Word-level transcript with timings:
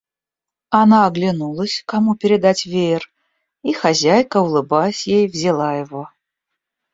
Она 0.71 1.05
оглянулась, 1.05 1.83
кому 1.85 2.15
передать 2.15 2.65
веер, 2.65 3.03
и 3.63 3.71
хозяйка, 3.71 4.37
улыбаясь 4.41 5.05
ей, 5.05 5.27
взяла 5.27 5.75
его. 5.77 6.09